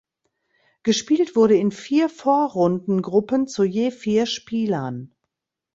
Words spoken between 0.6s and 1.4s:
Gespielt